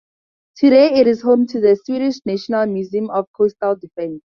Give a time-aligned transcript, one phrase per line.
[0.55, 4.19] Today, it is home to the Swedish National Museum of Coastal Defence.